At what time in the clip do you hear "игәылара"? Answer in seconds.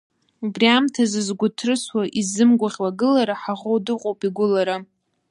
4.27-4.77